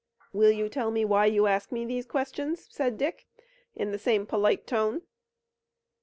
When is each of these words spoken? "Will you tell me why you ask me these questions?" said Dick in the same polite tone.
"Will 0.33 0.49
you 0.49 0.67
tell 0.67 0.89
me 0.89 1.05
why 1.05 1.27
you 1.27 1.45
ask 1.45 1.71
me 1.71 1.85
these 1.85 2.07
questions?" 2.07 2.67
said 2.71 2.97
Dick 2.97 3.27
in 3.75 3.91
the 3.91 3.99
same 3.99 4.25
polite 4.25 4.65
tone. 4.65 5.03